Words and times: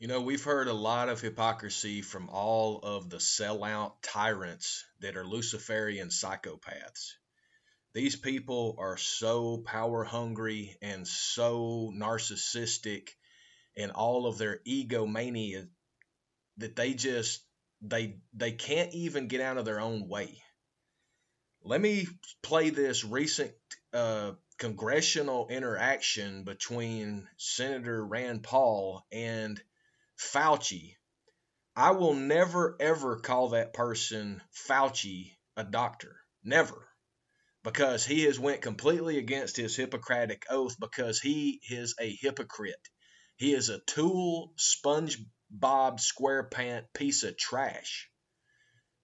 You 0.00 0.08
know, 0.08 0.20
we've 0.20 0.42
heard 0.42 0.66
a 0.66 0.72
lot 0.72 1.08
of 1.08 1.20
hypocrisy 1.20 2.02
from 2.02 2.28
all 2.28 2.80
of 2.82 3.08
the 3.08 3.18
sellout 3.18 3.92
tyrants 4.02 4.84
that 5.00 5.16
are 5.16 5.24
Luciferian 5.24 6.08
psychopaths. 6.08 7.12
These 7.94 8.16
people 8.16 8.74
are 8.78 8.96
so 8.96 9.58
power 9.58 10.02
hungry 10.02 10.76
and 10.82 11.06
so 11.06 11.92
narcissistic 11.94 13.10
and 13.76 13.92
all 13.92 14.26
of 14.26 14.36
their 14.36 14.60
egomania 14.66 15.68
that 16.56 16.74
they 16.74 16.94
just 16.94 17.42
they 17.80 18.16
they 18.32 18.52
can't 18.52 18.92
even 18.94 19.28
get 19.28 19.40
out 19.40 19.58
of 19.58 19.64
their 19.64 19.80
own 19.80 20.08
way. 20.08 20.42
Let 21.62 21.80
me 21.80 22.08
play 22.42 22.70
this 22.70 23.04
recent 23.04 23.52
uh, 23.92 24.32
congressional 24.58 25.46
interaction 25.48 26.42
between 26.42 27.28
Senator 27.36 28.04
Rand 28.04 28.42
Paul 28.42 29.06
and 29.12 29.62
Fauci. 30.18 30.96
I 31.76 31.90
will 31.92 32.14
never 32.14 32.76
ever 32.80 33.18
call 33.18 33.50
that 33.50 33.72
person 33.72 34.42
Fauci 34.52 35.32
a 35.56 35.64
doctor. 35.64 36.16
Never. 36.42 36.88
Because 37.62 38.04
he 38.04 38.24
has 38.24 38.38
went 38.38 38.62
completely 38.62 39.18
against 39.18 39.56
his 39.56 39.74
Hippocratic 39.74 40.44
oath 40.50 40.78
because 40.78 41.20
he 41.20 41.60
is 41.70 41.94
a 41.98 42.10
hypocrite. 42.20 42.88
He 43.36 43.54
is 43.54 43.68
a 43.68 43.80
tool 43.80 44.52
sponge 44.56 45.18
bob 45.50 46.00
squarepant 46.00 46.92
piece 46.92 47.22
of 47.22 47.36
trash 47.36 48.10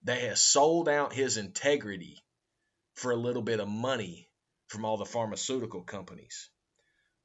that 0.05 0.21
has 0.21 0.41
sold 0.41 0.89
out 0.89 1.13
his 1.13 1.37
integrity 1.37 2.23
for 2.95 3.13
a 3.13 3.17
little 3.17 3.43
bit 3.43 3.61
of 3.61 3.69
money 3.69 4.31
from 4.69 4.85
all 4.85 4.97
the 4.97 5.05
pharmaceutical 5.05 5.83
companies. 5.83 6.51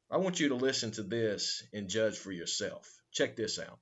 I 0.10 0.18
want 0.18 0.40
you 0.40 0.50
to 0.50 0.56
listen 0.56 0.92
to 0.92 1.04
this 1.04 1.64
and 1.74 1.90
judge 1.90 2.18
for 2.18 2.32
yourself. 2.32 2.90
Check 3.16 3.36
this 3.36 3.60
out. 3.60 3.80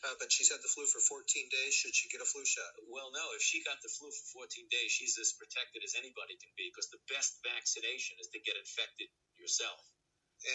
Uh, 0.00 0.16
but 0.16 0.32
she's 0.32 0.48
had 0.48 0.64
the 0.64 0.72
flu 0.72 0.88
for 0.88 1.00
14 1.00 1.24
days. 1.52 1.76
Should 1.76 1.92
she 1.92 2.08
get 2.08 2.24
a 2.24 2.28
flu 2.28 2.40
shot? 2.48 2.72
Well, 2.88 3.12
no. 3.12 3.24
If 3.36 3.44
she 3.44 3.60
got 3.68 3.76
the 3.84 3.92
flu 3.92 4.08
for 4.08 4.48
14 4.48 4.64
days, 4.72 4.88
she's 4.92 5.18
as 5.20 5.36
protected 5.36 5.84
as 5.84 5.92
anybody 5.98 6.40
can 6.40 6.52
be 6.56 6.72
because 6.72 6.88
the 6.88 7.02
best 7.12 7.36
vaccination 7.44 8.16
is 8.22 8.32
to 8.32 8.40
get 8.40 8.56
infected 8.56 9.12
yourself. 9.36 9.80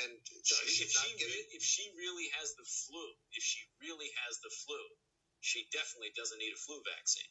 And 0.02 0.18
does 0.50 0.66
she 0.66 0.82
if 0.90 0.98
not 0.98 1.06
she 1.06 1.12
get 1.22 1.30
re- 1.30 1.46
it? 1.46 1.62
if 1.62 1.64
she 1.66 1.86
really 1.94 2.26
has 2.42 2.58
the 2.58 2.66
flu, 2.66 3.06
if 3.38 3.46
she 3.46 3.62
really 3.86 4.10
has 4.26 4.42
the 4.42 4.50
flu, 4.66 4.82
she 5.46 5.70
definitely 5.70 6.10
doesn't 6.18 6.42
need 6.42 6.58
a 6.58 6.62
flu 6.66 6.82
vaccine. 6.98 7.30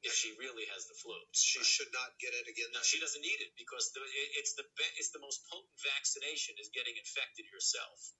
If 0.00 0.16
she 0.16 0.32
really 0.40 0.64
has 0.72 0.86
the 0.88 0.96
flu, 0.96 1.12
She 1.36 1.58
Right. 1.60 1.66
should 1.66 1.92
not 1.92 2.16
get 2.22 2.32
it 2.32 2.48
again. 2.48 2.72
No, 2.72 2.80
she 2.86 3.00
doesn't 3.02 3.20
need 3.20 3.40
it 3.44 3.52
because 3.58 3.92
the, 3.92 4.00
it, 4.00 4.28
it's 4.40 4.54
the 4.54 4.64
be, 4.78 4.86
it's 4.96 5.10
the 5.12 5.20
most 5.20 5.44
potent 5.50 5.74
vaccination 5.84 6.56
is 6.62 6.70
getting 6.72 6.96
infected 6.96 7.50
yourself. 7.52 8.14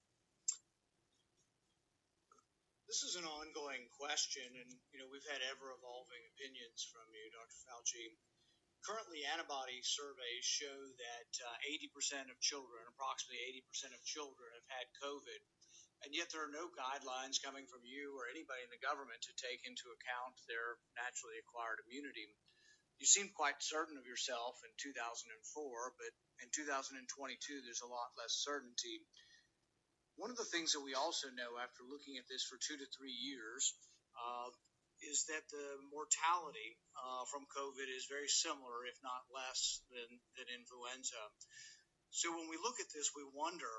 This 2.89 3.05
is 3.05 3.21
an 3.21 3.29
ongoing 3.29 3.85
question, 4.01 4.49
and 4.49 4.71
you 4.89 4.97
know 4.97 5.05
we've 5.13 5.29
had 5.29 5.45
ever 5.45 5.77
evolving 5.77 6.25
opinions 6.33 6.81
from 6.89 7.05
you, 7.13 7.21
Dr. 7.29 7.61
Fauci. 7.69 8.17
Currently, 8.81 9.29
antibody 9.29 9.77
surveys 9.85 10.41
show 10.41 10.73
that 10.73 11.31
uh, 11.37 11.69
80% 11.85 12.33
of 12.33 12.41
children, 12.41 12.81
approximately 12.89 13.61
80% 13.61 13.93
of 13.93 14.01
children, 14.09 14.49
have 14.57 14.69
had 14.73 14.97
COVID, 15.05 15.37
and 16.01 16.17
yet 16.17 16.33
there 16.33 16.41
are 16.41 16.49
no 16.49 16.73
guidelines 16.73 17.37
coming 17.37 17.69
from 17.69 17.85
you 17.85 18.17
or 18.17 18.25
anybody 18.25 18.65
in 18.65 18.73
the 18.73 18.81
government 18.81 19.21
to 19.21 19.37
take 19.37 19.61
into 19.69 19.93
account 19.93 20.41
their 20.49 20.81
naturally 20.97 21.37
acquired 21.45 21.85
immunity. 21.85 22.25
You 22.97 23.05
seemed 23.05 23.37
quite 23.37 23.61
certain 23.61 24.01
of 24.01 24.09
yourself 24.09 24.65
in 24.65 24.73
2004, 24.81 25.29
but 25.93 26.13
in 26.41 26.49
2022, 26.49 27.05
there's 27.61 27.85
a 27.85 27.93
lot 27.93 28.17
less 28.17 28.33
certainty. 28.41 29.05
One 30.19 30.35
of 30.35 30.35
the 30.35 30.51
things 30.51 30.75
that 30.75 30.83
we 30.83 30.99
also 30.99 31.31
know 31.31 31.55
after 31.63 31.87
looking 31.87 32.19
at 32.19 32.27
this 32.27 32.43
for 32.43 32.59
two 32.59 32.75
to 32.75 32.87
three 32.91 33.15
years 33.15 33.71
uh, 34.19 34.51
is 34.99 35.23
that 35.31 35.47
the 35.47 35.79
mortality 35.95 36.75
uh, 36.99 37.23
from 37.31 37.47
COVID 37.47 37.87
is 37.87 38.11
very 38.11 38.27
similar, 38.27 38.83
if 38.83 38.99
not 38.99 39.23
less, 39.31 39.79
than, 39.87 40.11
than 40.35 40.51
influenza. 40.51 41.23
So 42.11 42.35
when 42.35 42.51
we 42.51 42.59
look 42.59 42.83
at 42.83 42.91
this, 42.91 43.15
we 43.15 43.23
wonder, 43.31 43.71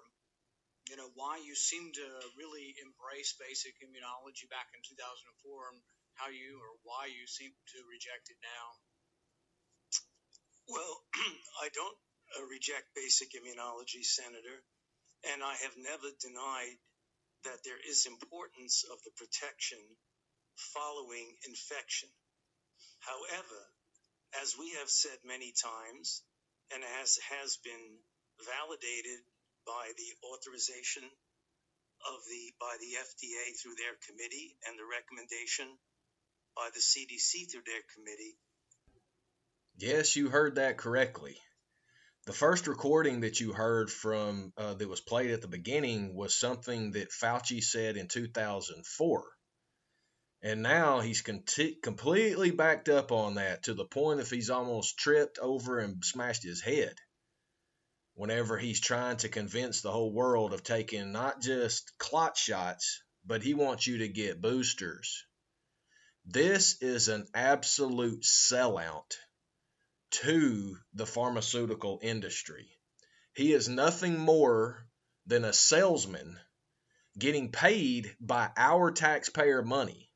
you 0.89 0.97
know, 0.97 1.13
why 1.13 1.45
you 1.45 1.53
seem 1.53 1.93
to 1.93 2.07
really 2.41 2.73
embrace 2.81 3.37
basic 3.37 3.77
immunology 3.85 4.49
back 4.49 4.73
in 4.73 4.81
2004 4.81 5.77
and 5.77 5.81
how 6.17 6.33
you 6.33 6.57
or 6.57 6.73
why 6.89 7.13
you 7.13 7.29
seem 7.29 7.53
to 7.53 7.79
reject 7.85 8.33
it 8.33 8.41
now. 8.41 8.67
Well, 10.73 10.95
I 11.65 11.69
don't 11.69 11.99
uh, 12.33 12.49
reject 12.49 12.97
basic 12.97 13.37
immunology, 13.37 14.01
Senator, 14.09 14.65
and 15.25 15.43
I 15.43 15.55
have 15.63 15.77
never 15.77 16.09
denied 16.21 16.79
that 17.45 17.65
there 17.65 17.81
is 17.81 18.07
importance 18.07 18.85
of 18.89 18.99
the 19.05 19.13
protection 19.17 19.81
following 20.77 21.37
infection. 21.49 22.09
However, 23.01 23.61
as 24.43 24.57
we 24.59 24.77
have 24.79 24.91
said 24.91 25.19
many 25.25 25.53
times, 25.57 26.23
and 26.73 26.85
as 27.03 27.19
has 27.33 27.59
been 27.65 27.99
validated 28.45 29.21
by 29.67 29.91
the 29.97 30.11
authorization 30.33 31.05
of 32.07 32.19
the 32.29 32.53
by 32.61 32.77
the 32.81 32.97
FDA 32.97 33.57
through 33.61 33.77
their 33.77 33.97
committee 34.09 34.57
and 34.65 34.79
the 34.79 34.89
recommendation 34.89 35.69
by 36.57 36.69
the 36.73 36.81
CDC 36.81 37.51
through 37.51 37.67
their 37.67 37.85
committee, 37.93 38.37
Yes, 39.77 40.17
you 40.17 40.29
heard 40.29 40.57
that 40.57 40.77
correctly. 40.77 41.41
The 42.27 42.33
first 42.35 42.67
recording 42.67 43.21
that 43.21 43.41
you 43.41 43.53
heard 43.53 43.91
from 43.91 44.53
uh, 44.57 44.75
that 44.75 44.89
was 44.89 45.01
played 45.01 45.31
at 45.31 45.41
the 45.41 45.49
beginning 45.49 46.15
was 46.15 46.35
something 46.35 46.93
that 46.93 47.11
Fauci 47.11 47.63
said 47.63 47.97
in 47.97 48.09
2004. 48.09 49.25
And 50.43 50.63
now 50.63 51.01
he's 51.01 51.23
completely 51.23 52.51
backed 52.51 52.89
up 52.89 53.11
on 53.11 53.35
that 53.35 53.65
to 53.65 53.75
the 53.75 53.85
point 53.85 54.21
if 54.21 54.31
he's 54.31 54.51
almost 54.51 54.99
tripped 54.99 55.39
over 55.39 55.79
and 55.79 56.05
smashed 56.05 56.43
his 56.43 56.61
head 56.61 56.95
whenever 58.15 58.59
he's 58.59 58.81
trying 58.81 59.17
to 59.17 59.29
convince 59.29 59.81
the 59.81 59.91
whole 59.91 60.13
world 60.13 60.53
of 60.53 60.63
taking 60.63 61.13
not 61.13 61.41
just 61.41 61.97
clot 61.99 62.37
shots, 62.37 63.03
but 63.25 63.43
he 63.43 63.55
wants 63.55 63.87
you 63.87 63.99
to 63.99 64.09
get 64.09 64.43
boosters. 64.43 65.25
This 66.27 66.83
is 66.83 67.09
an 67.09 67.27
absolute 67.35 68.23
sellout 68.23 69.17
to 70.11 70.77
the 70.95 71.07
pharmaceutical 71.07 71.99
industry. 72.03 72.69
He 73.33 73.53
is 73.53 73.69
nothing 73.69 74.19
more 74.19 74.87
than 75.27 75.45
a 75.45 75.53
salesman 75.53 76.39
getting 77.19 77.53
paid 77.53 78.15
by 78.21 78.51
our 78.57 78.91
taxpayer 78.91 79.63
money 79.63 80.11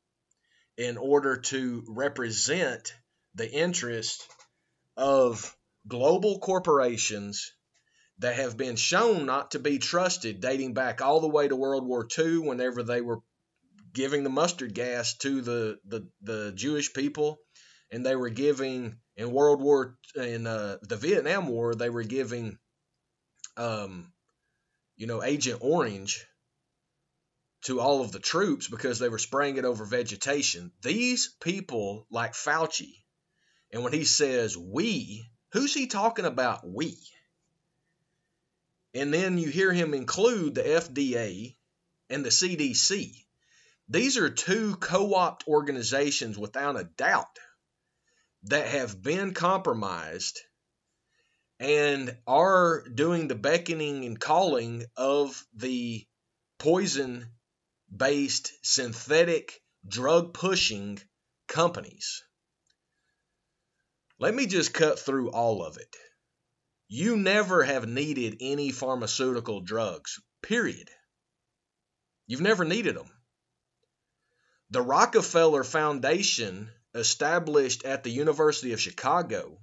in 0.77 0.97
order 0.97 1.37
to 1.37 1.83
represent 1.87 2.93
the 3.35 3.49
interest 3.49 4.27
of 4.97 5.55
global 5.87 6.39
corporations 6.39 7.53
that 8.19 8.35
have 8.35 8.57
been 8.57 8.75
shown 8.75 9.25
not 9.25 9.51
to 9.51 9.59
be 9.59 9.77
trusted 9.77 10.39
dating 10.39 10.73
back 10.73 11.01
all 11.01 11.19
the 11.19 11.27
way 11.27 11.47
to 11.47 11.55
World 11.55 11.85
War 11.85 12.07
II 12.17 12.39
whenever 12.39 12.83
they 12.83 13.01
were 13.01 13.19
giving 13.93 14.23
the 14.23 14.29
mustard 14.29 14.73
gas 14.73 15.15
to 15.17 15.41
the, 15.41 15.79
the, 15.85 16.07
the 16.21 16.51
Jewish 16.53 16.93
people 16.93 17.39
and 17.95 18.05
they 18.05 18.15
were 18.17 18.29
giving 18.29 18.97
in 19.15 19.31
World 19.31 19.61
War 19.61 19.97
in 20.15 20.45
uh, 20.45 20.79
the 20.81 20.97
Vietnam 20.97 21.47
War 21.47 21.73
they 21.73 21.89
were 21.89 22.03
giving 22.03 22.57
um, 23.55 24.11
you 24.97 25.07
know 25.07 25.23
Agent 25.23 25.59
Orange 25.61 26.27
to 27.61 27.79
all 27.79 28.01
of 28.01 28.11
the 28.11 28.19
troops 28.19 28.67
because 28.67 28.99
they 28.99 29.07
were 29.07 29.17
spraying 29.17 29.55
it 29.55 29.63
over 29.63 29.85
vegetation. 29.85 30.73
These 30.81 31.33
people 31.39 32.05
like 32.11 32.33
Fauci, 32.33 33.01
and 33.71 33.81
when 33.81 33.93
he 33.93 34.03
says 34.03 34.57
we, 34.57 35.25
who's 35.53 35.73
he 35.73 35.87
talking 35.87 36.25
about 36.25 36.67
we? 36.67 36.97
And 38.93 39.13
then 39.13 39.37
you 39.37 39.47
hear 39.47 39.71
him 39.71 39.93
include 39.93 40.55
the 40.55 40.63
FDA 40.63 41.55
and 42.09 42.25
the 42.25 42.29
CDC. 42.29 43.13
These 43.87 44.17
are 44.17 44.29
two 44.29 44.75
co 44.75 45.15
opt 45.15 45.47
organizations 45.47 46.37
without 46.37 46.77
a 46.77 46.83
doubt 46.83 47.39
that 48.45 48.67
have 48.67 49.01
been 49.01 49.33
compromised 49.33 50.39
and 51.59 52.15
are 52.27 52.83
doing 52.87 53.27
the 53.27 53.35
beckoning 53.35 54.05
and 54.05 54.19
calling 54.19 54.85
of 54.95 55.43
the 55.55 56.05
poison 56.59 57.25
based 57.95 58.51
synthetic 58.63 59.61
drug 59.87 60.33
pushing 60.33 60.99
companies. 61.47 62.23
Let 64.19 64.33
me 64.33 64.45
just 64.45 64.73
cut 64.73 64.99
through 64.99 65.31
all 65.31 65.63
of 65.63 65.77
it. 65.77 65.95
You 66.87 67.17
never 67.17 67.63
have 67.63 67.87
needed 67.87 68.37
any 68.39 68.71
pharmaceutical 68.71 69.61
drugs, 69.61 70.19
period. 70.41 70.89
You've 72.27 72.41
never 72.41 72.63
needed 72.63 72.95
them. 72.95 73.09
The 74.69 74.81
Rockefeller 74.81 75.63
Foundation, 75.63 76.69
established 76.95 77.85
at 77.85 78.03
the 78.03 78.09
University 78.09 78.73
of 78.73 78.81
Chicago, 78.81 79.59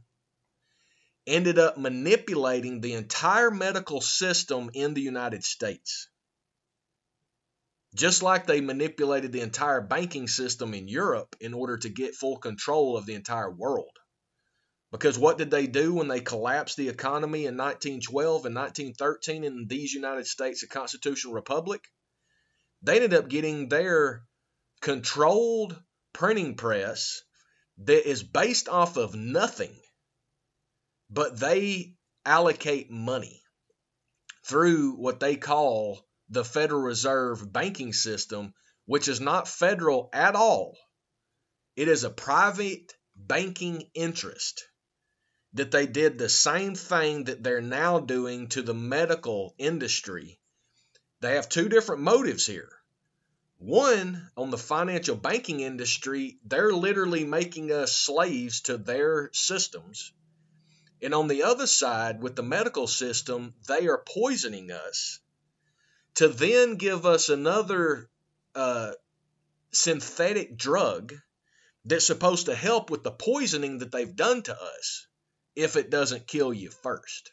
ended 1.27 1.59
up 1.59 1.79
manipulating 1.79 2.81
the 2.81 2.95
entire 2.95 3.51
medical 3.51 4.01
system 4.01 4.71
in 4.75 4.95
the 4.95 5.01
United 5.01 5.45
States. 5.45 6.09
just 7.95 8.23
like 8.23 8.47
they 8.47 8.61
manipulated 8.61 9.33
the 9.33 9.41
entire 9.41 9.81
banking 9.81 10.27
system 10.27 10.73
in 10.75 10.89
Europe 10.89 11.37
in 11.41 11.53
order 11.53 11.77
to 11.77 11.89
get 11.89 12.15
full 12.15 12.39
control 12.39 12.97
of 12.97 13.05
the 13.07 13.15
entire 13.15 13.51
world. 13.51 13.99
Because 14.91 15.19
what 15.19 15.39
did 15.39 15.51
they 15.51 15.67
do 15.67 15.95
when 15.95 16.09
they 16.09 16.21
collapsed 16.21 16.77
the 16.77 16.89
economy 16.89 17.47
in 17.47 17.57
1912 17.57 18.47
and 18.47 18.55
1913 18.55 19.45
in 19.45 19.67
these 19.67 19.93
United 19.93 20.27
States, 20.27 20.63
a 20.63 20.69
constitutional 20.69 21.35
republic? 21.35 21.83
They 22.83 22.97
ended 22.97 23.15
up 23.15 23.29
getting 23.29 23.69
their 23.69 24.23
controlled 24.81 25.81
printing 26.13 26.57
press 26.57 27.23
that 27.79 28.09
is 28.09 28.23
based 28.23 28.69
off 28.69 28.97
of 28.97 29.15
nothing, 29.15 29.75
but 31.11 31.39
they 31.39 31.95
allocate 32.25 32.91
money 32.91 33.43
through 34.45 34.93
what 34.93 35.21
they 35.21 35.37
call 35.37 36.07
the 36.29 36.45
Federal 36.45 36.81
Reserve 36.81 37.53
banking 37.53 37.93
system, 37.93 38.55
which 38.87 39.09
is 39.09 39.21
not 39.21 39.49
federal 39.49 40.09
at 40.13 40.35
all. 40.35 40.77
It 41.77 41.89
is 41.89 42.05
a 42.05 42.11
private 42.11 42.95
banking 43.17 43.91
interest 43.95 44.65
that 45.55 45.71
they 45.71 45.87
did 45.87 46.19
the 46.19 46.29
same 46.29 46.75
thing 46.75 47.25
that 47.25 47.43
they're 47.43 47.61
now 47.61 48.01
doing 48.01 48.49
to 48.49 48.63
the 48.63 48.75
medical 48.75 49.55
industry. 49.59 50.41
They 51.21 51.35
have 51.35 51.49
two 51.49 51.69
different 51.69 52.03
motives 52.03 52.47
here. 52.47 52.71
One, 53.63 54.29
on 54.37 54.51
the 54.51 54.59
financial 54.59 55.15
banking 55.15 55.61
industry, 55.61 56.37
they're 56.45 56.73
literally 56.73 57.23
making 57.23 57.71
us 57.71 57.93
slaves 57.93 58.63
to 58.63 58.77
their 58.77 59.31
systems. 59.33 60.13
And 61.01 61.15
on 61.15 61.29
the 61.29 61.45
other 61.45 61.69
side, 61.69 62.21
with 62.21 62.35
the 62.35 62.43
medical 62.43 62.89
system, 62.89 63.55
they 63.69 63.87
are 63.87 64.03
poisoning 64.05 64.73
us 64.73 65.21
to 66.17 66.27
then 66.27 66.75
give 66.75 67.07
us 67.07 67.29
another 67.29 68.11
uh, 68.57 68.95
synthetic 69.71 70.57
drug 70.57 71.15
that's 71.85 72.07
supposed 72.07 72.47
to 72.47 72.57
help 72.57 72.91
with 72.91 73.05
the 73.05 73.13
poisoning 73.13 73.79
that 73.79 73.93
they've 73.93 74.17
done 74.17 74.43
to 74.43 74.61
us 74.61 75.07
if 75.55 75.77
it 75.77 75.89
doesn't 75.89 76.27
kill 76.27 76.53
you 76.53 76.71
first. 76.71 77.31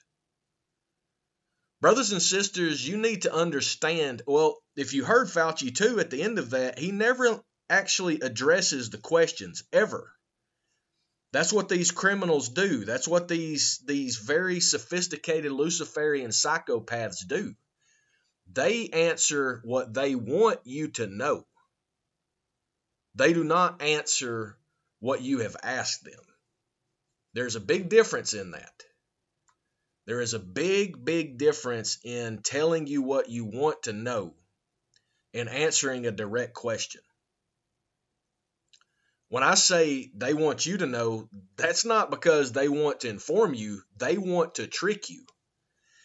Brothers 1.81 2.11
and 2.11 2.21
sisters, 2.21 2.87
you 2.87 2.97
need 2.97 3.23
to 3.23 3.33
understand. 3.33 4.21
Well, 4.27 4.61
if 4.79 4.93
you 4.93 5.03
heard 5.03 5.27
Fauci 5.27 5.75
too 5.75 5.99
at 5.99 6.09
the 6.09 6.21
end 6.21 6.39
of 6.39 6.51
that, 6.51 6.79
he 6.79 6.91
never 6.91 7.43
actually 7.69 8.21
addresses 8.21 8.89
the 8.89 8.97
questions 8.97 9.63
ever. 9.73 10.13
That's 11.33 11.51
what 11.51 11.67
these 11.67 11.91
criminals 11.91 12.49
do. 12.49 12.85
That's 12.85 13.07
what 13.07 13.27
these 13.27 13.79
these 13.85 14.15
very 14.15 14.61
sophisticated 14.61 15.51
Luciferian 15.51 16.31
psychopaths 16.31 17.27
do. 17.27 17.55
They 18.51 18.87
answer 18.89 19.61
what 19.65 19.93
they 19.93 20.15
want 20.15 20.61
you 20.63 20.87
to 20.91 21.07
know. 21.07 21.45
They 23.15 23.33
do 23.33 23.43
not 23.43 23.81
answer 23.81 24.57
what 25.01 25.21
you 25.21 25.39
have 25.39 25.57
asked 25.61 26.05
them. 26.05 26.23
There's 27.33 27.57
a 27.57 27.59
big 27.59 27.89
difference 27.89 28.33
in 28.33 28.51
that. 28.51 28.83
There 30.07 30.21
is 30.21 30.33
a 30.33 30.39
big, 30.39 31.03
big 31.03 31.37
difference 31.37 31.99
in 32.03 32.41
telling 32.41 32.87
you 32.87 33.03
what 33.03 33.29
you 33.29 33.43
want 33.43 33.83
to 33.83 33.93
know 33.93 34.33
and 35.33 35.49
answering 35.49 36.05
a 36.05 36.11
direct 36.11 36.53
question. 36.53 37.01
When 39.29 39.43
I 39.43 39.53
say 39.55 40.09
they 40.15 40.33
want 40.33 40.65
you 40.65 40.77
to 40.77 40.87
know, 40.87 41.29
that's 41.55 41.85
not 41.85 42.09
because 42.09 42.51
they 42.51 42.67
want 42.67 43.01
to 43.01 43.09
inform 43.09 43.53
you, 43.53 43.83
they 43.97 44.17
want 44.17 44.55
to 44.55 44.67
trick 44.67 45.09
you. 45.09 45.23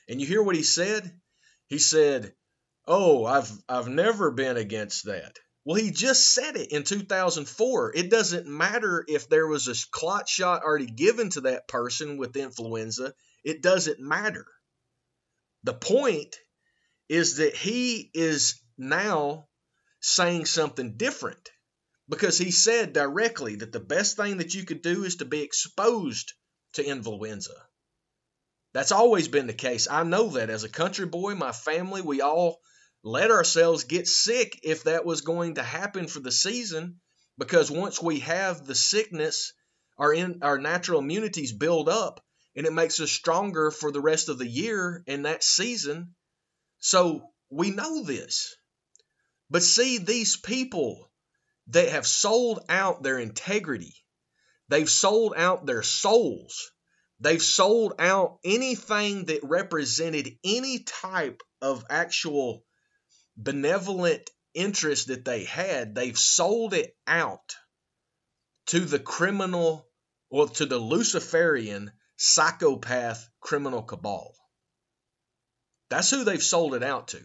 And 0.09 0.21
you 0.21 0.27
hear 0.27 0.43
what 0.43 0.57
he 0.57 0.63
said? 0.63 1.11
He 1.67 1.79
said, 1.79 2.35
"Oh, 2.87 3.25
I've 3.25 3.51
I've 3.67 3.89
never 3.89 4.31
been 4.31 4.59
against 4.59 5.07
that." 5.07 5.39
Well, 5.65 5.77
he 5.77 5.91
just 5.91 6.35
said 6.35 6.57
it 6.57 6.73
in 6.73 6.85
2004. 6.85 7.93
It 7.97 8.11
doesn't 8.11 8.47
matter 8.47 9.03
if 9.09 9.31
there 9.31 9.47
was 9.47 9.69
a 9.69 9.75
clot 9.91 10.29
shot 10.29 10.63
already 10.63 10.87
given 10.87 11.31
to 11.31 11.41
that 11.43 11.67
person 11.67 12.19
with 12.19 12.37
influenza, 12.37 13.15
it 13.43 13.63
doesn't 13.63 13.99
matter. 13.99 14.45
The 15.63 15.73
point 15.73 16.37
is 17.09 17.39
that 17.39 17.57
he 17.57 18.11
is 18.13 18.61
now 18.77 19.47
saying 20.01 20.47
something 20.47 20.97
different 20.97 21.51
because 22.09 22.39
he 22.39 22.51
said 22.51 22.93
directly 22.93 23.57
that 23.57 23.73
the 23.73 23.81
best 23.81 24.17
thing 24.17 24.39
that 24.39 24.55
you 24.55 24.65
could 24.65 24.83
do 24.83 25.05
is 25.05 25.17
to 25.17 25.25
be 25.25 25.41
exposed 25.41 26.33
to 26.75 26.85
influenza. 26.85 27.55
That's 28.73 28.93
always 28.93 29.29
been 29.29 29.47
the 29.47 29.53
case. 29.53 29.89
I 29.89 30.03
know 30.03 30.31
that 30.31 30.51
as 30.51 30.65
a 30.65 30.69
country 30.69 31.07
boy, 31.07 31.35
my 31.35 31.53
family, 31.53 32.03
we 32.03 32.21
all 32.21 32.61
let 33.05 33.31
ourselves 33.31 33.85
get 33.85 34.09
sick 34.09 34.59
if 34.63 34.85
that 34.85 35.05
was 35.05 35.21
going 35.21 35.55
to 35.55 35.63
happen 35.63 36.09
for 36.09 36.21
the 36.21 36.33
season 36.33 37.01
because 37.39 37.71
once 37.71 38.03
we 38.03 38.21
have 38.21 38.65
the 38.65 38.75
sickness 38.75 39.53
our 39.99 40.13
in 40.13 40.41
our 40.43 40.59
natural 40.59 41.01
immunities 41.01 41.53
build 41.53 41.89
up 41.89 42.25
and 42.57 42.67
it 42.67 42.73
makes 42.73 42.99
us 43.01 43.11
stronger 43.11 43.71
for 43.71 43.93
the 43.93 44.01
rest 44.01 44.29
of 44.29 44.39
the 44.39 44.49
year 44.49 45.05
and 45.07 45.27
that 45.27 45.45
season 45.45 46.15
so 46.79 47.29
we 47.51 47.71
know 47.71 48.03
this 48.03 48.57
but 49.51 49.63
see 49.63 49.99
these 49.99 50.37
people 50.37 51.11
that 51.69 51.89
have 51.89 52.07
sold 52.07 52.61
out 52.69 53.03
their 53.03 53.19
integrity 53.19 53.95
they've 54.69 54.91
sold 54.91 55.35
out 55.37 55.67
their 55.67 55.83
souls 55.83 56.71
they've 57.21 57.43
sold 57.43 57.95
out 57.99 58.39
anything 58.45 59.25
that 59.27 59.45
represented 59.45 60.37
any 60.45 60.81
type 60.81 61.43
of 61.63 61.85
actual 61.89 62.65
benevolent 63.37 64.31
interest 64.55 65.09
that 65.09 65.25
they 65.25 65.45
had, 65.45 65.95
they've 65.95 66.19
sold 66.19 66.75
it 66.75 66.97
out 67.07 67.57
to 68.67 68.81
the 68.81 68.99
criminal 68.99 69.87
or 70.31 70.49
to 70.49 70.67
the 70.67 70.79
Luciferian 70.79 71.93
psychopath 72.17 73.29
criminal 73.41 73.83
cabal. 73.83 74.35
That's 75.91 76.11
who 76.11 76.25
they've 76.25 76.43
sold 76.43 76.75
it 76.75 76.83
out 76.83 77.09
to. 77.09 77.21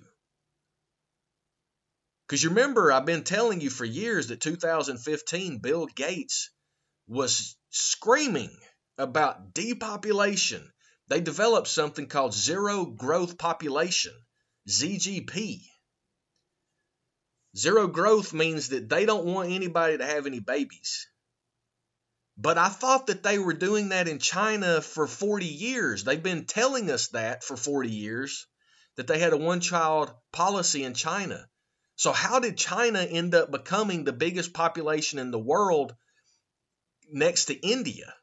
Because 2.30 2.44
you 2.44 2.50
remember, 2.50 2.92
I've 2.92 3.08
been 3.08 3.24
telling 3.24 3.60
you 3.60 3.72
for 3.72 3.86
years 3.86 4.28
that 4.28 4.40
2015, 4.40 5.58
Bill 5.58 5.88
Gates 5.88 6.52
was 7.08 7.58
screaming 7.72 8.56
about 9.00 9.56
depopulation. 9.56 10.72
They 11.08 11.22
developed 11.22 11.70
something 11.70 12.06
called 12.06 12.36
zero 12.36 12.86
growth 12.86 13.40
population, 13.40 14.14
ZGP. 14.70 15.62
Zero 17.58 17.88
growth 17.88 18.32
means 18.32 18.70
that 18.70 18.90
they 18.90 19.08
don't 19.08 19.26
want 19.26 19.50
anybody 19.50 19.98
to 19.98 20.06
have 20.06 20.28
any 20.28 20.40
babies. 20.40 21.08
But 22.38 22.60
I 22.60 22.70
thought 22.70 23.08
that 23.08 23.24
they 23.24 23.40
were 23.40 23.54
doing 23.54 23.90
that 23.90 24.08
in 24.08 24.20
China 24.20 24.82
for 24.82 25.08
40 25.08 25.48
years. 25.48 26.04
They've 26.04 26.22
been 26.22 26.46
telling 26.46 26.92
us 26.92 27.08
that 27.08 27.44
for 27.44 27.58
40 27.58 27.90
years, 27.90 28.46
that 28.98 29.08
they 29.08 29.18
had 29.18 29.34
a 29.34 29.38
one 29.38 29.62
child 29.62 30.14
policy 30.32 30.84
in 30.84 30.94
China. 30.94 31.50
So, 32.00 32.14
how 32.14 32.40
did 32.40 32.58
China 32.58 33.02
end 33.02 33.36
up 33.36 33.52
becoming 33.52 34.06
the 34.06 34.14
biggest 34.14 34.54
population 34.54 35.20
in 35.20 35.32
the 35.32 35.38
world 35.38 35.94
next 37.12 37.46
to 37.46 37.56
India? 37.56 38.16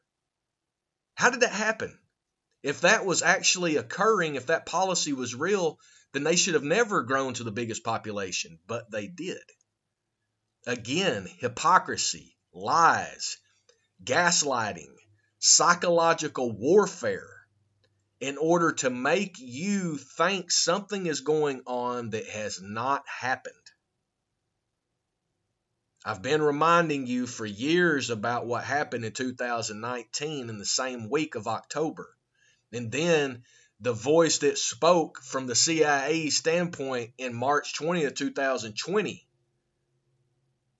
How 1.14 1.28
did 1.28 1.40
that 1.40 1.52
happen? 1.52 1.98
If 2.62 2.80
that 2.80 3.04
was 3.04 3.20
actually 3.20 3.76
occurring, 3.76 4.36
if 4.36 4.46
that 4.46 4.64
policy 4.64 5.12
was 5.12 5.34
real, 5.34 5.78
then 6.12 6.24
they 6.24 6.36
should 6.36 6.54
have 6.54 6.62
never 6.62 7.02
grown 7.02 7.34
to 7.34 7.44
the 7.44 7.52
biggest 7.52 7.84
population, 7.84 8.58
but 8.66 8.90
they 8.90 9.08
did. 9.08 9.44
Again, 10.66 11.28
hypocrisy, 11.40 12.34
lies, 12.54 13.36
gaslighting, 14.02 14.94
psychological 15.38 16.50
warfare 16.50 17.28
in 18.20 18.38
order 18.38 18.72
to 18.72 18.88
make 18.88 19.36
you 19.38 19.98
think 19.98 20.50
something 20.50 21.04
is 21.04 21.20
going 21.20 21.60
on 21.66 22.08
that 22.10 22.26
has 22.26 22.62
not 22.62 23.04
happened. 23.06 23.65
I've 26.08 26.22
been 26.22 26.40
reminding 26.40 27.08
you 27.08 27.26
for 27.26 27.44
years 27.44 28.10
about 28.10 28.46
what 28.46 28.62
happened 28.62 29.04
in 29.04 29.10
2019 29.10 30.48
in 30.48 30.56
the 30.56 30.64
same 30.64 31.10
week 31.10 31.34
of 31.34 31.48
October. 31.48 32.08
And 32.72 32.92
then 32.92 33.42
the 33.80 33.92
voice 33.92 34.38
that 34.38 34.56
spoke 34.56 35.20
from 35.20 35.48
the 35.48 35.56
CIA 35.56 36.30
standpoint 36.30 37.10
in 37.18 37.34
March 37.34 37.74
20th, 37.76 38.14
2020, 38.14 39.26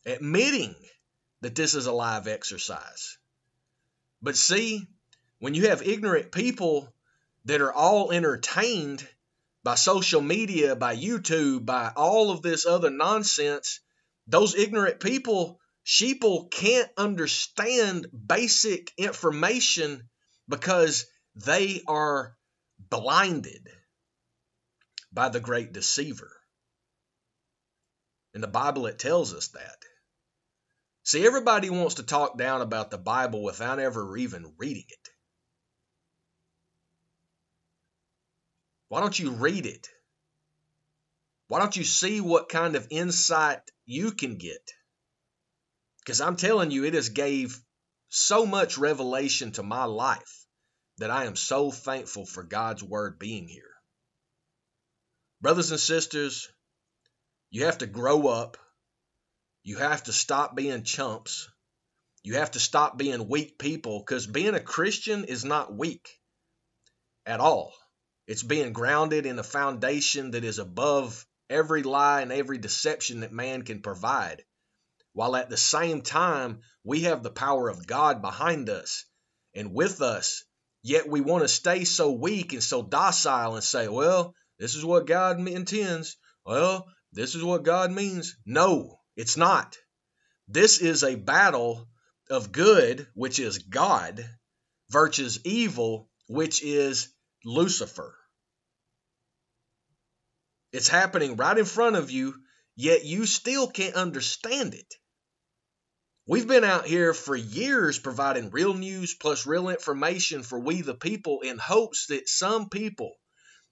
admitting 0.06 0.76
that 1.40 1.56
this 1.56 1.74
is 1.74 1.86
a 1.86 1.92
live 1.92 2.28
exercise. 2.28 3.18
But 4.22 4.36
see, 4.36 4.86
when 5.40 5.54
you 5.54 5.70
have 5.70 5.82
ignorant 5.82 6.30
people 6.30 6.94
that 7.46 7.60
are 7.60 7.72
all 7.72 8.12
entertained 8.12 9.04
by 9.64 9.74
social 9.74 10.20
media, 10.20 10.76
by 10.76 10.94
YouTube, 10.94 11.66
by 11.66 11.90
all 11.96 12.30
of 12.30 12.42
this 12.42 12.64
other 12.64 12.90
nonsense, 12.90 13.80
those 14.26 14.54
ignorant 14.54 15.00
people, 15.00 15.60
sheeple, 15.84 16.50
can't 16.50 16.90
understand 16.96 18.06
basic 18.26 18.92
information 18.96 20.08
because 20.48 21.06
they 21.34 21.82
are 21.86 22.36
blinded 22.78 23.68
by 25.12 25.28
the 25.28 25.40
great 25.40 25.72
deceiver. 25.72 26.32
In 28.34 28.40
the 28.40 28.46
Bible, 28.46 28.86
it 28.86 28.98
tells 28.98 29.32
us 29.32 29.48
that. 29.48 29.78
See, 31.04 31.24
everybody 31.24 31.70
wants 31.70 31.94
to 31.94 32.02
talk 32.02 32.36
down 32.36 32.62
about 32.62 32.90
the 32.90 32.98
Bible 32.98 33.42
without 33.42 33.78
ever 33.78 34.16
even 34.16 34.54
reading 34.58 34.84
it. 34.88 35.08
Why 38.88 39.00
don't 39.00 39.18
you 39.18 39.30
read 39.30 39.66
it? 39.66 39.88
Why 41.48 41.60
don't 41.60 41.76
you 41.76 41.84
see 41.84 42.20
what 42.20 42.48
kind 42.48 42.74
of 42.74 42.88
insight 42.90 43.60
you 43.84 44.12
can 44.12 44.36
get? 44.36 44.72
Because 46.00 46.20
I'm 46.20 46.36
telling 46.36 46.70
you, 46.70 46.84
it 46.84 46.94
has 46.94 47.08
gave 47.08 47.60
so 48.08 48.46
much 48.46 48.78
revelation 48.78 49.52
to 49.52 49.62
my 49.62 49.84
life 49.84 50.46
that 50.98 51.10
I 51.10 51.26
am 51.26 51.36
so 51.36 51.70
thankful 51.70 52.26
for 52.26 52.42
God's 52.42 52.82
word 52.82 53.18
being 53.18 53.46
here. 53.46 53.62
Brothers 55.40 55.70
and 55.70 55.80
sisters, 55.80 56.48
you 57.50 57.66
have 57.66 57.78
to 57.78 57.86
grow 57.86 58.26
up. 58.28 58.56
You 59.62 59.76
have 59.78 60.04
to 60.04 60.12
stop 60.12 60.56
being 60.56 60.82
chumps. 60.82 61.48
You 62.22 62.34
have 62.36 62.52
to 62.52 62.60
stop 62.60 62.96
being 62.96 63.28
weak 63.28 63.58
people 63.58 64.00
because 64.00 64.26
being 64.26 64.54
a 64.54 64.60
Christian 64.60 65.24
is 65.24 65.44
not 65.44 65.76
weak 65.76 66.08
at 67.24 67.40
all. 67.40 67.72
It's 68.26 68.42
being 68.42 68.72
grounded 68.72 69.26
in 69.26 69.38
a 69.38 69.44
foundation 69.44 70.32
that 70.32 70.42
is 70.42 70.58
above 70.58 71.24
every 71.48 71.82
lie 71.82 72.22
and 72.22 72.32
every 72.32 72.58
deception 72.58 73.20
that 73.20 73.32
man 73.32 73.62
can 73.62 73.82
provide. 73.82 74.44
While 75.12 75.36
at 75.36 75.48
the 75.48 75.56
same 75.56 76.02
time, 76.02 76.60
we 76.84 77.02
have 77.02 77.22
the 77.22 77.30
power 77.30 77.68
of 77.68 77.86
God 77.86 78.20
behind 78.20 78.68
us 78.68 79.04
and 79.54 79.72
with 79.72 80.02
us. 80.02 80.44
Yet 80.82 81.08
we 81.08 81.20
want 81.20 81.42
to 81.42 81.48
stay 81.48 81.84
so 81.84 82.12
weak 82.12 82.52
and 82.52 82.62
so 82.62 82.82
docile 82.82 83.54
and 83.54 83.64
say, 83.64 83.88
well, 83.88 84.34
this 84.58 84.74
is 84.74 84.84
what 84.84 85.06
God 85.06 85.38
intends. 85.48 86.16
Well, 86.44 86.86
this 87.12 87.34
is 87.34 87.42
what 87.42 87.64
God 87.64 87.90
means. 87.90 88.36
No, 88.44 89.00
it's 89.16 89.36
not. 89.36 89.76
This 90.48 90.80
is 90.80 91.02
a 91.02 91.16
battle 91.16 91.88
of 92.30 92.52
good, 92.52 93.06
which 93.14 93.38
is 93.38 93.58
God, 93.58 94.28
versus 94.90 95.40
evil, 95.44 96.08
which 96.28 96.62
is 96.62 97.08
Lucifer. 97.44 98.16
It's 100.76 100.88
happening 100.88 101.36
right 101.36 101.56
in 101.56 101.64
front 101.64 101.96
of 101.96 102.10
you, 102.10 102.34
yet 102.76 103.02
you 103.02 103.24
still 103.24 103.66
can't 103.66 103.94
understand 103.94 104.74
it. 104.74 104.94
We've 106.26 106.46
been 106.46 106.64
out 106.64 106.86
here 106.86 107.14
for 107.14 107.34
years 107.34 107.98
providing 107.98 108.50
real 108.50 108.74
news 108.74 109.14
plus 109.14 109.46
real 109.46 109.70
information 109.70 110.42
for 110.42 110.60
we 110.60 110.82
the 110.82 110.94
people 110.94 111.40
in 111.40 111.56
hopes 111.56 112.08
that 112.08 112.28
some 112.28 112.68
people 112.68 113.14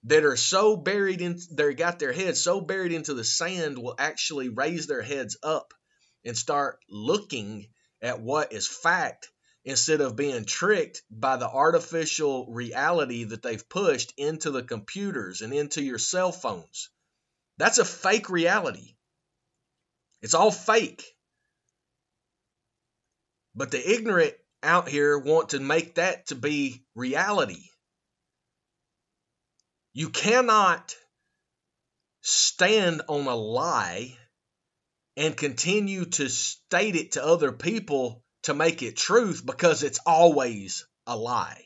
that 0.05 0.25
are 0.25 0.35
so 0.35 0.75
buried 0.75 1.21
in 1.21 1.39
they 1.51 1.75
got 1.75 1.99
their 1.99 2.11
heads 2.11 2.41
so 2.41 2.59
buried 2.59 2.91
into 2.91 3.13
the 3.13 3.23
sand 3.23 3.77
will 3.77 3.93
actually 3.99 4.49
raise 4.49 4.87
their 4.87 5.03
heads 5.03 5.37
up 5.43 5.75
and 6.23 6.35
start 6.35 6.79
looking 6.89 7.67
at 8.01 8.19
what 8.19 8.51
is 8.51 8.67
fact 8.67 9.29
instead 9.63 10.01
of 10.01 10.15
being 10.15 10.43
tricked 10.43 11.03
by 11.11 11.37
the 11.37 11.47
artificial 11.47 12.51
reality 12.51 13.25
that 13.25 13.43
they've 13.43 13.69
pushed 13.69 14.11
into 14.17 14.49
the 14.49 14.63
computers 14.63 15.43
and 15.43 15.53
into 15.53 15.83
your 15.83 15.99
cell 15.99 16.31
phones. 16.31 16.89
That's 17.57 17.77
a 17.77 17.85
fake 17.85 18.29
reality. 18.29 18.95
It's 20.21 20.33
all 20.33 20.51
fake. 20.51 21.03
But 23.55 23.71
the 23.71 23.93
ignorant 23.93 24.33
out 24.63 24.89
here 24.89 25.17
want 25.17 25.49
to 25.49 25.59
make 25.59 25.95
that 25.95 26.27
to 26.27 26.35
be 26.35 26.83
reality. 26.95 27.69
You 29.93 30.09
cannot 30.09 30.93
stand 32.21 33.03
on 33.07 33.27
a 33.27 33.35
lie 33.35 34.17
and 35.15 35.37
continue 35.37 36.05
to 36.05 36.27
state 36.27 36.95
it 36.95 37.13
to 37.13 37.23
other 37.23 37.51
people 37.51 38.23
to 38.43 38.53
make 38.53 38.83
it 38.83 38.97
truth 38.97 39.45
because 39.45 39.83
it's 39.83 39.99
always 40.05 40.85
a 41.07 41.15
lie. 41.15 41.64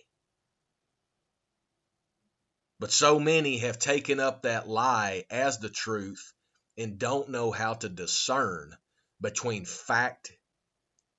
But 2.79 2.91
so 2.91 3.19
many 3.19 3.57
have 3.59 3.77
taken 3.77 4.19
up 4.19 4.43
that 4.43 4.67
lie 4.67 5.25
as 5.29 5.59
the 5.59 5.69
truth 5.69 6.33
and 6.77 6.98
don't 6.98 7.29
know 7.29 7.51
how 7.51 7.74
to 7.74 7.89
discern 7.89 8.77
between 9.19 9.65
fact 9.65 10.31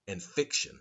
and 0.09 0.23
fiction. 0.23 0.81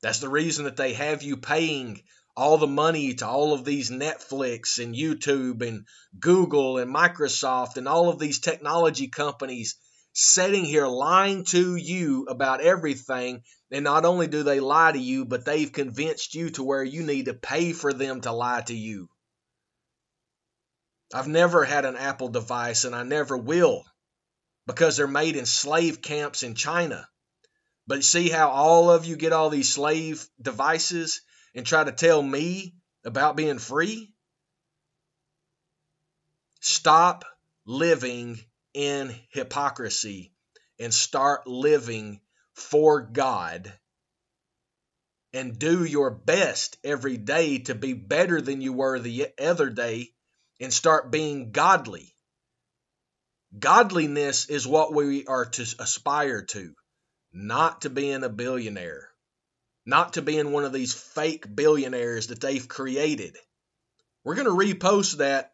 That's 0.00 0.20
the 0.20 0.30
reason 0.30 0.64
that 0.64 0.76
they 0.76 0.94
have 0.94 1.22
you 1.22 1.36
paying 1.36 2.02
all 2.34 2.56
the 2.56 2.66
money 2.66 3.14
to 3.14 3.26
all 3.26 3.52
of 3.52 3.64
these 3.64 3.90
Netflix 3.90 4.82
and 4.82 4.94
YouTube 4.94 5.66
and 5.66 5.86
Google 6.18 6.78
and 6.78 6.92
Microsoft 6.92 7.76
and 7.76 7.86
all 7.86 8.08
of 8.08 8.18
these 8.18 8.40
technology 8.40 9.08
companies 9.08 9.76
sitting 10.12 10.64
here 10.64 10.86
lying 10.86 11.44
to 11.44 11.76
you 11.76 12.26
about 12.28 12.60
everything. 12.60 13.42
And 13.70 13.84
not 13.84 14.04
only 14.04 14.26
do 14.26 14.42
they 14.42 14.60
lie 14.60 14.92
to 14.92 14.98
you, 14.98 15.24
but 15.24 15.44
they've 15.44 15.72
convinced 15.72 16.34
you 16.34 16.50
to 16.50 16.62
where 16.62 16.84
you 16.84 17.02
need 17.02 17.26
to 17.26 17.34
pay 17.34 17.72
for 17.72 17.92
them 17.92 18.20
to 18.22 18.32
lie 18.32 18.62
to 18.62 18.74
you. 18.74 19.08
I've 21.14 21.28
never 21.28 21.64
had 21.64 21.84
an 21.84 21.96
Apple 21.96 22.28
device 22.28 22.84
and 22.84 22.94
I 22.94 23.02
never 23.02 23.36
will 23.36 23.84
because 24.66 24.96
they're 24.96 25.06
made 25.06 25.36
in 25.36 25.46
slave 25.46 26.00
camps 26.00 26.42
in 26.42 26.54
China. 26.54 27.06
But 27.86 28.04
see 28.04 28.28
how 28.28 28.50
all 28.50 28.90
of 28.90 29.04
you 29.04 29.16
get 29.16 29.32
all 29.32 29.50
these 29.50 29.72
slave 29.72 30.26
devices 30.40 31.20
and 31.54 31.66
try 31.66 31.84
to 31.84 31.92
tell 31.92 32.22
me 32.22 32.74
about 33.04 33.36
being 33.36 33.58
free? 33.58 34.14
Stop 36.60 37.24
living 37.66 38.38
in 38.74 39.14
hypocrisy 39.30 40.32
and 40.78 40.92
start 40.92 41.46
living 41.46 42.20
for 42.54 43.00
God 43.02 43.72
and 45.32 45.58
do 45.58 45.84
your 45.84 46.10
best 46.10 46.76
every 46.84 47.16
day 47.16 47.58
to 47.60 47.74
be 47.74 47.94
better 47.94 48.40
than 48.40 48.60
you 48.60 48.72
were 48.72 48.98
the 48.98 49.28
other 49.40 49.70
day 49.70 50.12
and 50.60 50.72
start 50.72 51.10
being 51.10 51.52
godly. 51.52 52.14
Godliness 53.58 54.48
is 54.48 54.66
what 54.66 54.94
we 54.94 55.26
are 55.26 55.46
to 55.46 55.62
aspire 55.78 56.42
to, 56.42 56.74
not 57.32 57.82
to 57.82 57.90
being 57.90 58.24
a 58.24 58.28
billionaire 58.28 59.12
not 59.84 60.14
to 60.14 60.22
being 60.22 60.52
one 60.52 60.64
of 60.64 60.72
these 60.72 60.94
fake 60.94 61.44
billionaires 61.54 62.28
that 62.28 62.40
they've 62.40 62.68
created. 62.68 63.36
We're 64.24 64.36
going 64.36 64.46
to 64.46 64.74
repost 64.74 65.16
that 65.16 65.51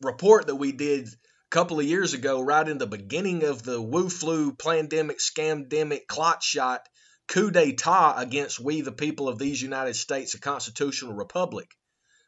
report 0.00 0.46
that 0.46 0.56
we 0.56 0.72
did 0.72 1.06
a 1.06 1.10
couple 1.50 1.78
of 1.78 1.86
years 1.86 2.14
ago, 2.14 2.40
right 2.40 2.68
in 2.68 2.78
the 2.78 2.86
beginning 2.86 3.44
of 3.44 3.62
the 3.62 3.80
Wu 3.80 4.08
flu 4.08 4.52
pandemic, 4.54 5.18
scamdemic, 5.18 6.06
clot 6.06 6.42
shot 6.42 6.88
coup 7.28 7.50
d'etat 7.50 8.14
against 8.18 8.58
we, 8.58 8.80
the 8.80 8.92
people 8.92 9.28
of 9.28 9.38
these 9.38 9.62
United 9.62 9.94
States, 9.94 10.34
a 10.34 10.40
constitutional 10.40 11.14
republic, 11.14 11.68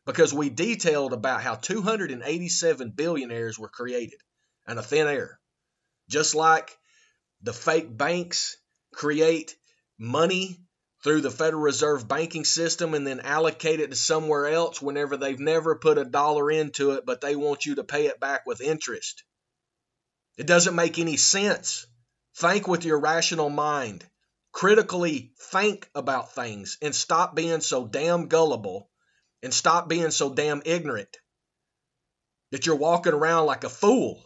because 0.06 0.32
we 0.32 0.48
detailed 0.48 1.12
about 1.12 1.42
how 1.42 1.56
287 1.56 2.90
billionaires 2.90 3.58
were 3.58 3.68
created 3.68 4.20
in 4.68 4.78
a 4.78 4.82
thin 4.82 5.08
air. 5.08 5.40
Just 6.08 6.34
like 6.34 6.76
the 7.42 7.52
fake 7.52 7.96
banks 7.96 8.56
create 8.94 9.56
money 9.98 10.58
through 11.02 11.20
the 11.20 11.30
Federal 11.30 11.62
Reserve 11.62 12.06
banking 12.06 12.44
system 12.44 12.94
and 12.94 13.06
then 13.06 13.20
allocate 13.20 13.80
it 13.80 13.90
to 13.90 13.96
somewhere 13.96 14.46
else 14.46 14.80
whenever 14.80 15.16
they've 15.16 15.40
never 15.40 15.74
put 15.76 15.98
a 15.98 16.04
dollar 16.04 16.50
into 16.50 16.92
it, 16.92 17.04
but 17.04 17.20
they 17.20 17.34
want 17.34 17.66
you 17.66 17.76
to 17.76 17.84
pay 17.84 18.06
it 18.06 18.20
back 18.20 18.46
with 18.46 18.60
interest. 18.60 19.24
It 20.38 20.46
doesn't 20.46 20.76
make 20.76 20.98
any 20.98 21.16
sense. 21.16 21.86
Think 22.36 22.68
with 22.68 22.84
your 22.84 22.98
rational 22.98 23.50
mind. 23.50 24.04
Critically 24.52 25.32
think 25.50 25.88
about 25.94 26.34
things 26.34 26.78
and 26.80 26.94
stop 26.94 27.34
being 27.34 27.60
so 27.60 27.86
damn 27.86 28.28
gullible 28.28 28.88
and 29.42 29.52
stop 29.52 29.88
being 29.88 30.10
so 30.10 30.32
damn 30.32 30.62
ignorant 30.64 31.16
that 32.50 32.66
you're 32.66 32.76
walking 32.76 33.14
around 33.14 33.46
like 33.46 33.64
a 33.64 33.70
fool. 33.70 34.22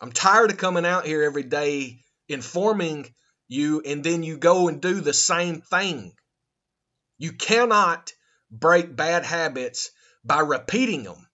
I'm 0.00 0.12
tired 0.12 0.50
of 0.50 0.56
coming 0.56 0.86
out 0.86 1.04
here 1.04 1.22
every 1.22 1.42
day 1.42 2.00
informing 2.28 3.14
you 3.50 3.82
and 3.84 4.04
then 4.04 4.22
you 4.22 4.38
go 4.38 4.68
and 4.68 4.80
do 4.80 5.00
the 5.00 5.12
same 5.12 5.60
thing. 5.60 6.14
You 7.18 7.32
cannot 7.32 8.12
break 8.48 8.94
bad 8.94 9.24
habits 9.24 9.90
by 10.24 10.38
repeating 10.38 11.02
them. 11.02 11.28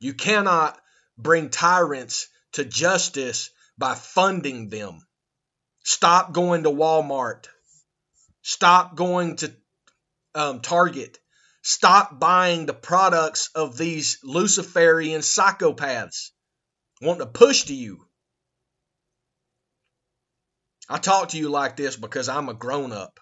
You 0.00 0.14
cannot 0.14 0.76
bring 1.16 1.48
tyrants 1.48 2.26
to 2.54 2.64
justice 2.64 3.50
by 3.78 3.94
funding 3.94 4.68
them. 4.68 5.06
Stop 5.84 6.32
going 6.32 6.64
to 6.64 6.70
Walmart. 6.70 7.46
Stop 8.42 8.96
going 8.96 9.36
to 9.36 9.54
um, 10.34 10.60
Target. 10.60 11.20
Stop 11.62 12.18
buying 12.18 12.66
the 12.66 12.74
products 12.74 13.48
of 13.54 13.78
these 13.78 14.18
Luciferian 14.24 15.20
psychopaths 15.20 16.30
wanting 17.00 17.20
to 17.20 17.26
push 17.26 17.64
to 17.66 17.74
you. 17.74 18.04
I 20.88 20.98
talk 20.98 21.30
to 21.30 21.38
you 21.38 21.48
like 21.48 21.76
this 21.76 21.96
because 21.96 22.28
I'm 22.28 22.48
a 22.48 22.54
grown 22.54 22.92
up, 22.92 23.18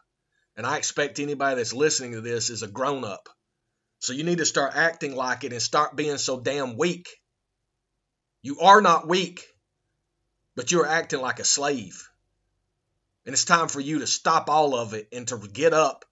and 0.56 0.66
I 0.66 0.78
expect 0.78 1.20
anybody 1.20 1.56
that's 1.56 1.72
listening 1.72 2.12
to 2.12 2.20
this 2.20 2.50
is 2.50 2.62
a 2.62 2.68
grown 2.68 3.04
up. 3.04 3.28
So 4.00 4.12
you 4.12 4.24
need 4.24 4.38
to 4.38 4.46
start 4.46 4.74
acting 4.74 5.14
like 5.14 5.44
it 5.44 5.52
and 5.52 5.62
start 5.62 5.94
being 5.94 6.18
so 6.18 6.40
damn 6.40 6.76
weak. 6.76 7.08
You 8.42 8.58
are 8.58 8.80
not 8.80 9.06
weak, 9.06 9.44
but 10.56 10.72
you're 10.72 10.86
acting 10.86 11.20
like 11.20 11.38
a 11.38 11.44
slave. 11.44 12.08
And 13.24 13.32
it's 13.32 13.44
time 13.44 13.68
for 13.68 13.78
you 13.78 14.00
to 14.00 14.06
stop 14.08 14.50
all 14.50 14.74
of 14.74 14.94
it 14.94 15.06
and 15.12 15.28
to 15.28 15.38
get 15.38 15.72
up 15.72 16.04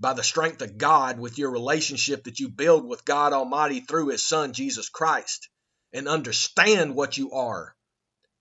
by 0.00 0.14
the 0.14 0.24
strength 0.24 0.62
of 0.62 0.78
God 0.78 1.20
with 1.20 1.36
your 1.36 1.50
relationship 1.50 2.24
that 2.24 2.40
you 2.40 2.48
build 2.48 2.86
with 2.86 3.04
God 3.04 3.34
Almighty 3.34 3.80
through 3.80 4.08
His 4.08 4.26
Son, 4.26 4.54
Jesus 4.54 4.88
Christ, 4.88 5.50
and 5.92 6.08
understand 6.08 6.94
what 6.94 7.18
you 7.18 7.32
are. 7.32 7.74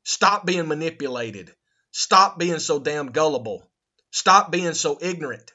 Stop 0.03 0.45
being 0.45 0.69
manipulated. 0.69 1.53
Stop 1.97 2.37
being 2.37 2.59
so 2.59 2.77
damn 2.77 3.13
gullible. 3.13 3.65
Stop 4.11 4.51
being 4.51 4.73
so 4.73 4.97
ignorant. 4.99 5.53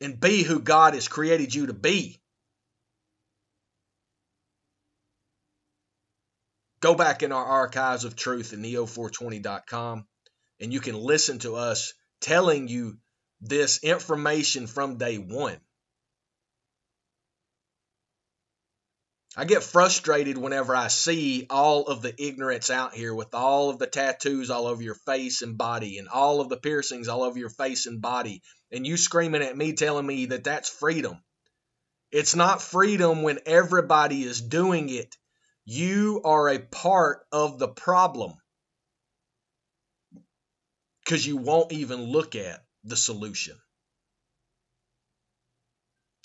And 0.00 0.18
be 0.18 0.42
who 0.42 0.60
God 0.60 0.94
has 0.94 1.08
created 1.08 1.54
you 1.54 1.66
to 1.66 1.74
be. 1.74 2.22
Go 6.80 6.94
back 6.94 7.22
in 7.22 7.32
our 7.32 7.44
archives 7.44 8.04
of 8.04 8.16
truth 8.16 8.54
at 8.54 8.60
neo420.com 8.60 10.06
and 10.58 10.72
you 10.72 10.80
can 10.80 10.94
listen 10.94 11.38
to 11.40 11.56
us 11.56 11.92
telling 12.22 12.66
you 12.66 12.96
this 13.42 13.84
information 13.84 14.66
from 14.66 14.96
day 14.96 15.18
one. 15.18 15.60
I 19.38 19.44
get 19.44 19.62
frustrated 19.62 20.38
whenever 20.38 20.74
I 20.74 20.88
see 20.88 21.46
all 21.50 21.88
of 21.88 22.00
the 22.00 22.14
ignorance 22.18 22.70
out 22.70 22.94
here 22.94 23.14
with 23.14 23.34
all 23.34 23.68
of 23.68 23.78
the 23.78 23.86
tattoos 23.86 24.48
all 24.48 24.66
over 24.66 24.82
your 24.82 24.94
face 24.94 25.42
and 25.42 25.58
body 25.58 25.98
and 25.98 26.08
all 26.08 26.40
of 26.40 26.48
the 26.48 26.56
piercings 26.56 27.06
all 27.06 27.22
over 27.22 27.38
your 27.38 27.50
face 27.50 27.84
and 27.84 28.00
body, 28.00 28.42
and 28.72 28.86
you 28.86 28.96
screaming 28.96 29.42
at 29.42 29.54
me 29.54 29.74
telling 29.74 30.06
me 30.06 30.26
that 30.26 30.44
that's 30.44 30.70
freedom. 30.70 31.22
It's 32.10 32.34
not 32.34 32.62
freedom 32.62 33.22
when 33.22 33.40
everybody 33.44 34.24
is 34.24 34.40
doing 34.40 34.88
it. 34.88 35.14
You 35.66 36.22
are 36.24 36.48
a 36.48 36.58
part 36.58 37.26
of 37.30 37.58
the 37.58 37.68
problem 37.68 38.32
because 41.04 41.26
you 41.26 41.36
won't 41.36 41.72
even 41.72 42.04
look 42.04 42.36
at 42.36 42.64
the 42.84 42.96
solution. 42.96 43.58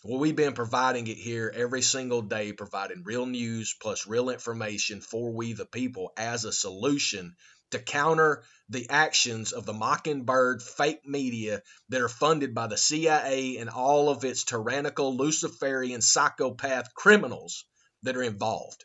Well, 0.03 0.19
we've 0.19 0.35
been 0.35 0.53
providing 0.53 1.05
it 1.07 1.17
here 1.17 1.51
every 1.55 1.83
single 1.83 2.23
day, 2.23 2.53
providing 2.53 3.03
real 3.03 3.27
news 3.27 3.75
plus 3.79 4.07
real 4.07 4.29
information 4.29 4.99
for 4.99 5.31
we 5.31 5.53
the 5.53 5.65
people 5.65 6.11
as 6.17 6.43
a 6.43 6.51
solution 6.51 7.35
to 7.69 7.79
counter 7.79 8.43
the 8.69 8.89
actions 8.89 9.51
of 9.51 9.65
the 9.65 9.73
Mockingbird 9.73 10.63
fake 10.63 11.05
media 11.05 11.61
that 11.89 12.01
are 12.01 12.09
funded 12.09 12.55
by 12.55 12.67
the 12.67 12.77
CIA 12.77 13.57
and 13.57 13.69
all 13.69 14.09
of 14.09 14.25
its 14.25 14.43
tyrannical, 14.43 15.15
Luciferian, 15.15 16.01
psychopath 16.01 16.93
criminals 16.95 17.65
that 18.01 18.17
are 18.17 18.23
involved. 18.23 18.83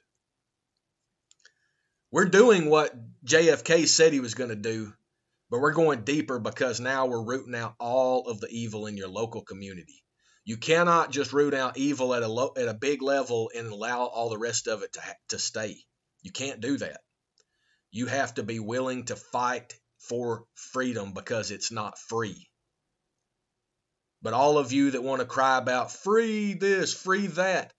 We're 2.11 2.27
doing 2.27 2.69
what 2.69 2.95
JFK 3.25 3.89
said 3.89 4.13
he 4.13 4.21
was 4.21 4.35
going 4.35 4.51
to 4.51 4.57
do 4.57 4.93
but 5.51 5.61
we're 5.61 5.73
going 5.73 6.03
deeper 6.03 6.39
because 6.39 6.81
now 6.81 7.07
we're 7.07 7.23
rooting 7.23 7.55
out 7.55 7.75
all 7.79 8.29
of 8.29 8.41
the 8.41 8.49
evil 8.51 8.87
in 8.87 8.97
your 8.97 9.09
local 9.09 9.43
community. 9.43 10.03
You 10.47 10.57
cannot 10.57 11.11
just 11.11 11.33
root 11.33 11.55
out 11.55 11.77
evil 11.77 12.15
at 12.15 12.23
a 12.23 12.29
low, 12.29 12.53
at 12.57 12.69
a 12.69 12.73
big 12.73 13.03
level 13.03 13.51
and 13.53 13.67
allow 13.67 14.05
all 14.05 14.29
the 14.29 14.39
rest 14.39 14.69
of 14.69 14.85
it 14.85 14.93
to 14.93 15.03
to 15.31 15.41
stay. 15.41 15.85
You 16.23 16.31
can't 16.31 16.61
do 16.61 16.79
that. 16.79 17.01
You 17.91 18.07
have 18.07 18.35
to 18.35 18.45
be 18.45 18.61
willing 18.61 19.07
to 19.07 19.17
fight 19.17 19.75
for 19.99 20.45
freedom 20.55 21.13
because 21.13 21.51
it's 21.51 21.73
not 21.73 21.99
free. 21.99 22.49
But 24.23 24.35
all 24.35 24.57
of 24.59 24.71
you 24.71 24.93
that 24.93 25.03
want 25.03 25.21
to 25.21 25.27
cry 25.27 25.59
about 25.59 25.91
free 25.91 26.55
this, 26.55 26.95
free 26.95 27.27
that, 27.27 27.73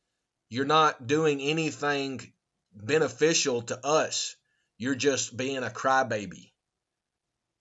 you're 0.49 0.65
not 0.65 1.07
doing 1.07 1.39
anything 1.39 2.33
beneficial 2.73 3.61
to 3.61 3.85
us. 3.85 4.35
You're 4.77 4.95
just 4.95 5.37
being 5.37 5.63
a 5.63 5.69
crybaby 5.69 6.51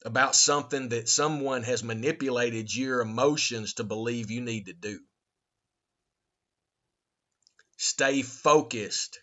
about 0.04 0.37
something 0.37 0.90
that 0.90 1.09
someone 1.09 1.62
has 1.62 1.82
manipulated 1.82 2.74
your 2.74 3.00
emotions 3.00 3.74
to 3.74 3.85
believe 3.85 4.30
you 4.30 4.40
need 4.40 4.66
to 4.66 4.72
do. 4.72 5.00
Stay 7.76 8.22
focused, 8.22 9.18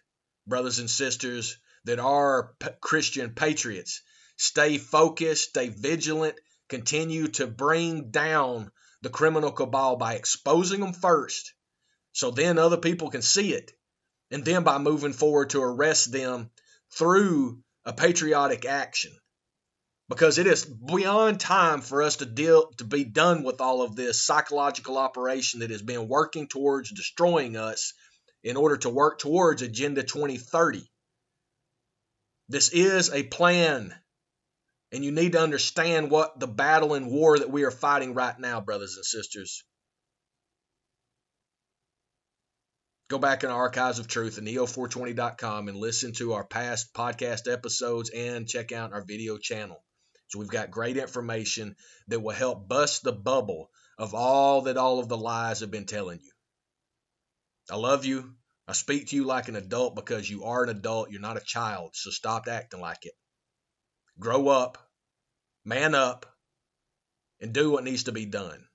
brothers 0.45 0.79
and 0.79 0.89
sisters 0.89 1.57
that 1.86 1.99
are 1.99 2.53
p- 2.59 2.69
Christian 2.81 3.33
patriots. 3.33 4.01
Stay 4.38 4.77
focused, 4.77 5.49
stay 5.49 5.69
vigilant, 5.69 6.36
continue 6.69 7.27
to 7.27 7.47
bring 7.47 8.12
down 8.12 8.71
the 9.01 9.09
criminal 9.09 9.51
cabal 9.51 9.95
by 9.95 10.15
exposing 10.15 10.79
them 10.79 10.93
first 10.93 11.53
so 12.13 12.31
then 12.31 12.57
other 12.57 12.77
people 12.77 13.09
can 13.09 13.21
see 13.21 13.53
it. 13.53 13.71
And 14.31 14.45
then 14.45 14.63
by 14.63 14.77
moving 14.77 15.13
forward 15.13 15.51
to 15.51 15.62
arrest 15.62 16.12
them 16.12 16.51
through 16.91 17.63
a 17.86 17.93
patriotic 17.93 18.65
action 18.65 19.12
because 20.13 20.38
it 20.38 20.45
is 20.45 20.63
beyond 20.63 21.39
time 21.39 21.82
for 21.82 22.04
us 22.04 22.17
to 22.17 22.26
deal 22.26 22.71
to 22.78 22.84
be 22.84 23.04
done 23.04 23.41
with 23.41 23.60
all 23.62 23.82
of 23.82 23.95
this 23.95 24.21
psychological 24.21 24.99
operation 24.99 25.62
that 25.62 25.71
has 25.71 25.82
been 25.82 26.08
working 26.08 26.47
towards 26.47 26.91
destroying 26.91 27.58
us 27.58 27.93
in 28.43 28.56
order 28.56 28.78
to 28.78 28.91
work 28.91 29.17
towards 29.17 29.63
agenda 29.63 30.04
2030 30.04 30.88
this 32.47 32.69
is 32.69 33.12
a 33.12 33.23
plan 33.23 33.91
and 34.91 35.04
you 35.04 35.12
need 35.12 35.32
to 35.32 35.41
understand 35.41 36.12
what 36.12 36.39
the 36.39 36.47
battle 36.47 36.93
and 36.93 37.08
war 37.08 37.39
that 37.39 37.49
we 37.49 37.63
are 37.63 37.71
fighting 37.71 38.13
right 38.13 38.38
now 38.38 38.62
brothers 38.62 38.95
and 38.95 39.04
sisters. 39.04 39.63
Go 43.10 43.17
back 43.17 43.43
in 43.43 43.49
our 43.49 43.58
archives 43.63 43.97
of 43.97 44.08
truth 44.08 44.38
at 44.38 44.43
neo420.com 44.43 45.67
and 45.67 45.78
listen 45.78 46.13
to 46.13 46.34
our 46.34 46.43
past 46.43 46.93
podcast 46.93 47.52
episodes 47.52 48.12
and 48.12 48.47
check 48.47 48.71
out 48.71 48.93
our 48.93 49.04
video 49.04 49.39
channel 49.39 49.84
so 50.33 50.39
we've 50.39 50.49
got 50.49 50.71
great 50.71 50.97
information 50.97 51.75
that 52.07 52.19
will 52.19 52.33
help 52.33 52.67
bust 52.67 53.03
the 53.03 53.11
bubble 53.11 53.69
of 53.99 54.15
all 54.15 54.61
that 54.63 54.77
all 54.77 54.97
of 54.97 55.07
the 55.07 55.15
lies 55.15 55.59
have 55.59 55.69
been 55.69 55.85
telling 55.85 56.19
you. 56.23 56.31
I 57.69 57.75
love 57.75 58.03
you. 58.03 58.33
I 58.67 58.73
speak 58.73 59.09
to 59.09 59.15
you 59.15 59.25
like 59.25 59.47
an 59.47 59.55
adult 59.55 59.95
because 59.95 60.27
you 60.27 60.45
are 60.45 60.63
an 60.63 60.69
adult. 60.69 61.11
You're 61.11 61.21
not 61.21 61.37
a 61.37 61.45
child. 61.45 61.91
So 61.93 62.09
stop 62.09 62.47
acting 62.47 62.81
like 62.81 63.05
it. 63.05 63.13
Grow 64.17 64.47
up, 64.47 64.79
man 65.65 65.93
up, 65.93 66.25
and 67.39 67.53
do 67.53 67.69
what 67.69 67.83
needs 67.83 68.05
to 68.05 68.11
be 68.11 68.25
done. 68.25 68.65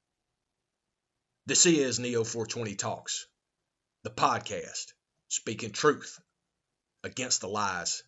This 1.47 1.67
is 1.67 1.99
Neo 1.99 2.23
420 2.23 2.77
Talks, 2.77 3.27
the 4.05 4.11
podcast, 4.11 4.93
speaking 5.27 5.73
truth 5.73 6.21
against 7.03 7.41
the 7.41 7.49
lies. 7.49 8.05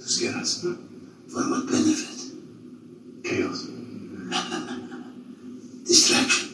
For 0.00 1.42
what 1.50 1.66
benefit? 1.66 2.18
Chaos. 3.24 3.64
Distraction. 5.86 6.48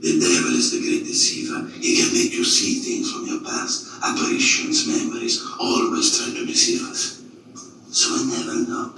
The 0.00 0.18
devil 0.20 0.54
is 0.54 0.70
the 0.72 0.80
great 0.80 1.04
deceiver. 1.04 1.68
He 1.80 1.96
can 1.96 2.12
make 2.12 2.32
you 2.32 2.44
see 2.44 2.80
things 2.80 3.10
from 3.12 3.26
your 3.26 3.40
past, 3.42 3.88
apparitions, 4.02 4.86
memories, 4.86 5.42
always 5.58 6.16
trying 6.16 6.34
to 6.34 6.46
deceive 6.46 6.82
us. 6.82 7.20
So 7.90 8.14
we 8.14 8.24
never 8.30 8.54
know 8.68 8.92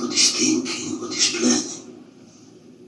what 0.00 0.12
is 0.12 0.30
thinking 0.38 1.00